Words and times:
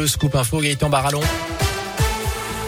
Le 0.00 0.06
scoop 0.06 0.36
info 0.36 0.60
Gaëtan 0.60 0.90
Barallon. 0.90 1.22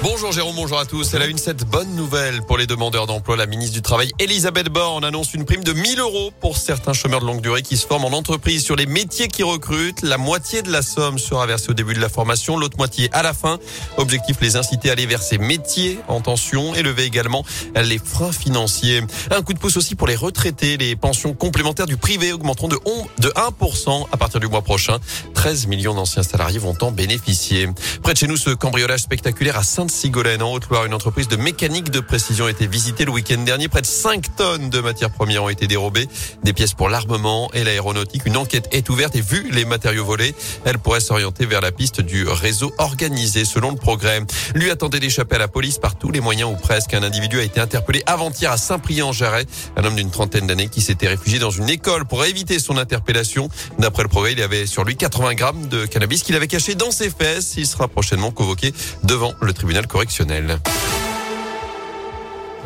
Bonjour 0.03 0.33
Jérôme, 0.33 0.57
bonjour 0.57 0.79
à 0.79 0.87
tous. 0.87 1.13
Elle 1.13 1.21
a 1.21 1.27
une 1.27 1.37
cette 1.37 1.65
bonne 1.65 1.95
nouvelle 1.95 2.41
pour 2.41 2.57
les 2.57 2.67
demandeurs 2.67 3.07
d'emploi. 3.07 3.37
La 3.37 3.45
ministre 3.45 3.75
du 3.75 3.83
Travail, 3.83 4.11
Elisabeth 4.19 4.71
Borne, 4.71 5.05
annonce 5.05 5.35
une 5.35 5.45
prime 5.45 5.63
de 5.63 5.75
1000 5.75 6.01
euros 6.01 6.33
pour 6.41 6.57
certains 6.57 6.95
chômeurs 6.95 7.21
de 7.21 7.27
longue 7.27 7.43
durée 7.43 7.61
qui 7.61 7.77
se 7.77 7.87
forment 7.87 8.07
en 8.07 8.17
entreprise 8.17 8.65
sur 8.65 8.77
les 8.77 8.87
métiers 8.87 9.29
qui 9.29 9.43
recrutent. 9.43 10.01
La 10.01 10.17
moitié 10.17 10.63
de 10.63 10.73
la 10.73 10.81
somme 10.81 11.19
sera 11.19 11.45
versée 11.45 11.69
au 11.69 11.75
début 11.75 11.93
de 11.93 12.01
la 12.01 12.09
formation, 12.09 12.57
l'autre 12.57 12.79
moitié 12.79 13.11
à 13.13 13.23
la 13.23 13.35
fin. 13.35 13.59
Objectif, 13.99 14.39
les 14.41 14.57
inciter 14.57 14.89
à 14.89 14.93
aller 14.93 15.05
vers 15.05 15.23
ces 15.23 15.37
métiers 15.37 15.99
en 16.09 16.23
tension 16.23 16.75
et 16.75 16.83
lever 16.83 17.05
également 17.05 17.45
les 17.77 17.99
freins 17.99 18.33
financiers. 18.33 19.03
Un 19.31 19.43
coup 19.43 19.53
de 19.53 19.59
pouce 19.59 19.77
aussi 19.77 19.97
pour 19.97 20.07
les 20.07 20.17
retraités. 20.17 20.79
Les 20.79 20.97
pensions 20.97 21.35
complémentaires 21.35 21.87
du 21.87 21.99
privé 21.99 22.33
augmenteront 22.33 22.69
de 22.69 23.29
1% 23.29 24.07
à 24.11 24.17
partir 24.17 24.41
du 24.41 24.49
mois 24.49 24.63
prochain. 24.63 24.99
13 25.41 25.69
millions 25.69 25.95
d'anciens 25.95 26.23
salariés 26.23 26.59
vont 26.59 26.77
en 26.83 26.93
bénéficier. 26.93 27.67
Près 28.03 28.13
de 28.13 28.19
chez 28.19 28.27
nous, 28.27 28.37
ce 28.37 28.51
cambriolage 28.51 29.01
spectaculaire 29.01 29.57
à 29.57 29.63
saint 29.63 29.89
Sigolène 29.89 30.43
en 30.43 30.53
Haute-Loire. 30.53 30.85
Une 30.85 30.93
entreprise 30.93 31.29
de 31.29 31.37
mécanique 31.37 31.89
de 31.91 32.01
précision 32.01 32.45
a 32.45 32.51
été 32.51 32.67
visitée 32.67 33.07
le 33.07 33.11
week-end 33.11 33.39
dernier. 33.39 33.69
Près 33.69 33.81
de 33.81 33.87
5 33.87 34.37
tonnes 34.37 34.69
de 34.69 34.81
matières 34.81 35.09
premières 35.09 35.45
ont 35.45 35.49
été 35.49 35.67
dérobées. 35.67 36.11
Des 36.45 36.53
pièces 36.53 36.75
pour 36.75 36.91
l'armement 36.91 37.51
et 37.55 37.65
l'aéronautique. 37.65 38.27
Une 38.27 38.37
enquête 38.37 38.69
est 38.71 38.91
ouverte 38.91 39.17
et 39.17 39.23
vu 39.23 39.51
les 39.51 39.65
matériaux 39.65 40.05
volés, 40.05 40.35
elle 40.67 40.79
pourrait 40.79 41.01
s'orienter 41.01 41.47
vers 41.47 41.63
la 41.63 41.73
piste 41.73 42.03
du 42.03 42.29
réseau 42.29 42.75
organisé 42.77 43.47
selon 43.47 43.71
le 43.71 43.79
progrès. 43.79 44.21
Lui 44.55 44.71
a 44.71 44.77
tenté 44.77 45.01
d'échapper 45.01 45.37
à 45.37 45.39
la 45.39 45.49
police 45.49 45.79
par 45.79 45.95
tous 45.95 46.11
les 46.11 46.21
moyens 46.21 46.51
ou 46.53 46.57
presque. 46.57 46.93
Un 46.93 47.03
individu 47.03 47.41
a 47.41 47.43
été 47.43 47.61
interpellé 47.61 48.03
avant-hier 48.05 48.53
à 48.53 48.59
Saint-Priest-en-Jarret. 48.59 49.47
Un 49.79 49.85
homme 49.85 49.97
d'une 49.97 50.11
trentaine 50.11 50.47
d'années 50.47 50.69
qui 50.69 50.83
s'était 50.83 51.09
réfugié 51.09 51.39
dans 51.39 51.51
une 51.51 51.71
école 51.71 52.05
pour 52.05 52.27
éviter 52.27 52.59
son 52.59 52.77
interpellation. 52.77 53.49
D'après 53.79 54.03
le 54.03 54.11
progrès, 54.11 54.33
il 54.33 54.43
avait 54.43 54.67
sur 54.67 54.85
lui 54.85 54.97
80 54.97 55.30
grammes 55.35 55.69
de 55.69 55.87
cannabis 55.87 56.23
qu'il 56.23 56.35
avait 56.35 56.49
caché 56.49 56.75
dans 56.75 56.91
ses 56.91 57.11
fesses. 57.11 57.55
Il 57.57 57.67
sera 57.67 57.89
prochainement 57.89 58.31
convoqué 58.31 58.73
devant 59.05 59.35
le 59.41 59.53
tribunal 59.53 59.87
correctionnel. 59.87 60.59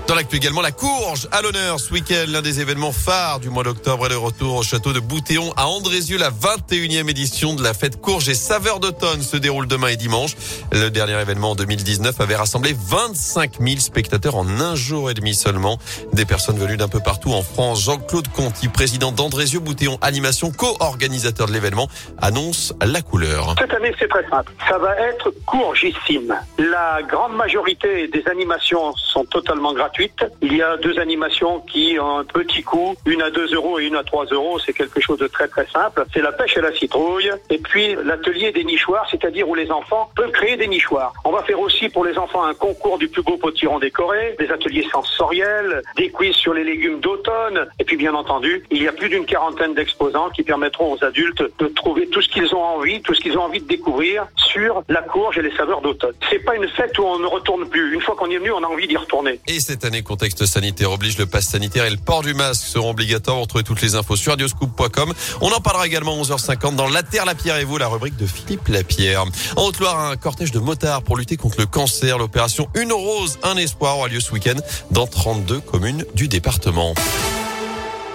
Dans 0.07 0.15
l'actu 0.15 0.37
également, 0.37 0.61
la 0.61 0.71
courge 0.71 1.29
à 1.33 1.41
l'honneur 1.41 1.81
ce 1.81 1.91
week-end, 1.91 2.27
l'un 2.29 2.43
des 2.43 2.61
événements 2.61 2.93
phares 2.93 3.41
du 3.41 3.49
mois 3.49 3.65
d'octobre 3.65 4.05
et 4.05 4.11
le 4.11 4.19
retour 4.19 4.57
au 4.57 4.63
château 4.63 4.93
de 4.93 5.01
Boutéon 5.01 5.55
à 5.57 5.67
Andrézieux. 5.67 6.19
La 6.19 6.31
21e 6.31 7.09
édition 7.09 7.55
de 7.55 7.63
la 7.63 7.73
fête 7.73 8.03
courge 8.03 8.29
et 8.29 8.35
saveur 8.35 8.81
d'automne 8.81 9.23
se 9.23 9.39
déroule 9.39 9.67
demain 9.67 9.89
et 9.89 9.97
dimanche. 9.97 10.37
Le 10.73 10.91
dernier 10.91 11.19
événement 11.19 11.53
en 11.53 11.55
2019 11.55 12.21
avait 12.21 12.37
rassemblé 12.37 12.77
25 12.79 13.61
000 13.61 13.81
spectateurs 13.81 14.37
en 14.37 14.47
un 14.47 14.75
jour 14.75 15.11
et 15.11 15.15
demi 15.15 15.35
seulement. 15.35 15.79
Des 16.13 16.27
personnes 16.27 16.59
venues 16.59 16.77
d'un 16.77 16.89
peu 16.89 17.01
partout 17.01 17.33
en 17.33 17.43
France. 17.43 17.83
Jean-Claude 17.85 18.29
Conti, 18.29 18.69
président 18.69 19.11
d'Andrézieux 19.11 19.61
Boutéon 19.61 19.97
Animation, 20.03 20.51
co-organisateur 20.51 21.47
de 21.47 21.53
l'événement, 21.53 21.89
annonce 22.21 22.75
la 22.85 23.01
couleur. 23.01 23.55
Cette 23.59 23.73
année, 23.73 23.95
c'est 23.99 24.09
très 24.09 24.29
simple. 24.29 24.53
Ça 24.69 24.77
va 24.77 24.95
être 25.01 25.33
courgissime. 25.47 26.35
La 26.59 27.01
grande 27.09 27.35
majorité 27.35 28.09
des 28.09 28.23
animations 28.31 28.95
sont 28.97 29.25
totalement 29.25 29.73
gratuites 29.73 29.94
il 30.43 30.57
y 30.57 30.63
a 30.63 30.77
deux 30.77 30.99
animations 30.99 31.61
qui 31.61 31.99
ont 31.99 32.19
un 32.19 32.25
petit 32.25 32.63
coût, 32.63 32.95
une 33.07 33.23
à 33.23 33.31
2 33.31 33.55
euros 33.55 33.79
et 33.79 33.87
une 33.87 33.97
à 33.97 34.05
3 34.05 34.27
euros. 34.27 34.59
C'est 34.59 34.73
quelque 34.73 35.01
chose 35.01 35.19
de 35.19 35.27
très 35.27 35.49
très 35.49 35.67
simple. 35.67 36.05
C'est 36.13 36.23
la 36.23 36.33
pêche 36.33 36.57
à 36.57 36.61
la 36.61 36.73
citrouille. 36.73 37.31
Et 37.51 37.59
puis 37.59 37.97
l'atelier 38.05 38.53
des 38.53 38.65
nichoirs, 38.65 39.07
c'est-à-dire 39.11 39.49
où 39.49 39.55
les 39.55 39.71
enfants 39.71 40.11
peuvent 40.17 40.31
créer 40.33 40.57
des 40.57 40.67
nichoirs. 40.67 41.13
On 41.25 41.31
va 41.31 41.43
faire 41.43 41.61
aussi 41.61 41.89
pour 41.89 42.05
les 42.05 42.17
enfants 42.19 42.45
un 42.45 42.55
concours 42.55 42.99
du 42.99 43.09
plus 43.09 43.23
beau 43.23 43.37
potiron 43.37 43.79
décoré, 43.79 44.37
des 44.39 44.51
ateliers 44.51 44.87
sensoriels, 44.91 45.83
des 45.97 46.11
quiz 46.11 46.35
sur 46.35 46.55
les 46.55 46.65
légumes 46.65 47.01
d'automne. 47.01 47.67
Et 47.79 47.85
puis 47.85 47.97
bien 47.97 48.15
entendu, 48.15 48.65
il 48.71 48.83
y 48.83 48.89
a 48.89 48.93
plus 48.93 49.09
d'une 49.09 49.27
quarantaine 49.27 49.75
d'exposants 49.75 50.31
qui 50.31 50.43
permettront 50.43 50.93
aux 50.95 51.05
adultes 51.05 51.43
de 51.59 51.67
trouver 51.67 52.07
tout 52.09 52.23
ce 52.23 52.29
qu'ils 52.29 52.55
ont 52.55 52.63
envie, 52.63 53.03
tout 53.03 53.15
ce 53.15 53.21
qu'ils 53.21 53.39
ont 53.39 53.43
envie 53.43 53.61
de 53.61 53.67
découvrir 53.67 54.27
sur 54.37 54.83
la 54.89 55.03
courge 55.03 55.39
et 55.39 55.43
les 55.43 55.55
saveurs 55.57 55.81
d'automne. 55.81 56.15
C'est 56.31 56.45
pas 56.45 56.57
une 56.57 56.69
fête 56.69 56.99
où 56.99 57.05
on 57.05 57.19
ne 57.19 57.27
retourne 57.27 57.69
plus. 57.69 57.95
Une 57.95 58.01
fois 58.01 58.15
qu'on 58.17 58.31
y 58.31 58.35
est 58.35 58.39
venu, 58.39 58.53
on 58.53 58.63
a 58.63 58.67
envie 58.67 58.87
d'y 58.87 58.97
retourner. 58.97 59.41
Et 59.47 59.61
cette 59.85 59.93
année, 59.93 60.03
contexte 60.03 60.47
sanitaire 60.47 60.93
oblige, 60.93 61.19
le 61.19 61.27
pass 61.27 61.45
sanitaire 61.45 61.85
et 61.85 61.91
le 61.91 61.99
port 61.99 62.23
du 62.23 62.33
masque 62.33 62.65
seront 62.65 62.93
obligatoires. 62.93 63.37
Vous 63.37 63.43
retrouvez 63.43 63.65
toutes 63.65 63.83
les 63.83 63.97
infos 63.97 64.17
sur 64.17 64.33
radioscoop.com. 64.33 65.13
On 65.43 65.53
en 65.53 65.61
parlera 65.61 65.87
également 65.87 66.15
à 66.15 66.23
11h50 66.23 66.75
dans 66.75 66.89
La 66.89 67.03
Terre, 67.03 67.27
la 67.27 67.35
Pierre 67.35 67.59
et 67.59 67.65
vous, 67.65 67.77
la 67.77 67.89
rubrique 67.89 68.17
de 68.17 68.27
Philippe 68.27 68.69
Lapierre. 68.69 69.27
En 69.57 69.65
Haute-Loire, 69.65 70.01
un 70.01 70.17
cortège 70.17 70.53
de 70.53 70.59
motards 70.59 71.03
pour 71.03 71.19
lutter 71.19 71.37
contre 71.37 71.61
le 71.61 71.67
cancer. 71.67 72.17
L'opération 72.17 72.67
Une 72.75 72.95
Rose, 72.95 73.39
un 73.43 73.59
espoir 73.59 73.99
aura 73.99 74.09
lieu 74.09 74.21
ce 74.21 74.33
week-end 74.33 74.57
dans 74.91 75.07
32 75.07 75.61
communes 75.61 76.07
du 76.15 76.29
département. 76.29 76.95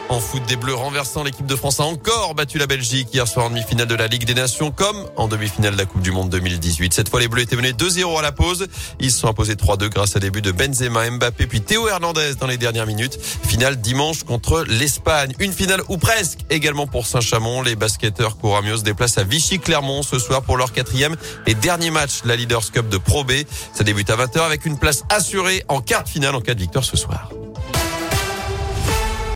En 0.09 0.19
foot 0.19 0.43
des 0.47 0.55
Bleus 0.55 0.73
renversant, 0.73 1.23
l'équipe 1.23 1.45
de 1.45 1.55
France 1.55 1.79
a 1.79 1.83
encore 1.83 2.33
battu 2.33 2.57
la 2.57 2.65
Belgique 2.65 3.09
hier 3.13 3.27
soir 3.27 3.45
en 3.45 3.49
demi-finale 3.51 3.87
de 3.87 3.93
la 3.93 4.07
Ligue 4.07 4.25
des 4.25 4.33
Nations 4.33 4.71
comme 4.71 5.05
en 5.15 5.27
demi-finale 5.27 5.73
de 5.73 5.77
la 5.77 5.85
Coupe 5.85 6.01
du 6.01 6.11
Monde 6.11 6.31
2018. 6.31 6.95
Cette 6.95 7.09
fois, 7.09 7.19
les 7.19 7.27
Bleus 7.27 7.43
étaient 7.43 7.55
menés 7.55 7.73
2-0 7.73 8.17
à 8.17 8.23
la 8.23 8.31
pause. 8.31 8.67
Ils 8.99 9.11
se 9.11 9.19
sont 9.19 9.27
imposés 9.27 9.53
3-2 9.53 9.89
grâce 9.89 10.15
à 10.15 10.19
des 10.19 10.31
buts 10.31 10.41
de 10.41 10.51
Benzema, 10.51 11.07
Mbappé 11.11 11.45
puis 11.45 11.61
Théo 11.61 11.87
Hernandez 11.87 12.33
dans 12.39 12.47
les 12.47 12.57
dernières 12.57 12.87
minutes. 12.87 13.19
Finale 13.21 13.79
dimanche 13.79 14.23
contre 14.23 14.65
l'Espagne. 14.67 15.33
Une 15.37 15.53
finale 15.53 15.81
ou 15.89 15.97
presque 15.97 16.39
également 16.49 16.87
pour 16.87 17.05
Saint-Chamond. 17.05 17.61
Les 17.61 17.75
basketteurs 17.75 18.37
Couramios 18.37 18.77
se 18.77 18.83
déplacent 18.83 19.19
à 19.19 19.23
Vichy-Clermont 19.23 20.01
ce 20.01 20.17
soir 20.17 20.41
pour 20.41 20.57
leur 20.57 20.73
quatrième 20.73 21.17
et 21.45 21.53
dernier 21.53 21.91
match, 21.91 22.21
la 22.25 22.35
Leaders 22.35 22.71
Cup 22.71 22.89
de 22.89 22.97
Pro 22.97 23.23
B. 23.23 23.33
Ça 23.75 23.83
débute 23.83 24.09
à 24.09 24.15
20h 24.15 24.39
avec 24.39 24.65
une 24.65 24.79
place 24.79 25.03
assurée 25.09 25.63
en 25.67 25.81
quart 25.81 26.03
de 26.03 26.09
finale 26.09 26.33
en 26.33 26.41
cas 26.41 26.55
de 26.55 26.61
victoire 26.61 26.83
ce 26.83 26.97
soir. 26.97 27.29